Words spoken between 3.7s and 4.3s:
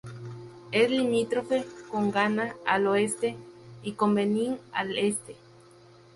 y con